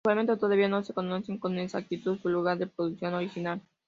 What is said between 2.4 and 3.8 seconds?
de producción original.